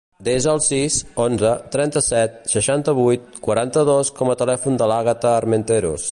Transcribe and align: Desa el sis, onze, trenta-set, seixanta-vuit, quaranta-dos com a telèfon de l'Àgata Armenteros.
Desa 0.27 0.53
el 0.55 0.61
sis, 0.67 0.95
onze, 1.25 1.51
trenta-set, 1.75 2.39
seixanta-vuit, 2.53 3.27
quaranta-dos 3.49 4.11
com 4.21 4.33
a 4.33 4.37
telèfon 4.43 4.81
de 4.83 4.89
l'Àgata 4.93 5.35
Armenteros. 5.35 5.99